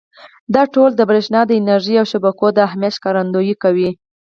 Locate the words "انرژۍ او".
1.59-2.05